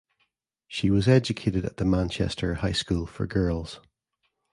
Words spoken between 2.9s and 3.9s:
for Girls.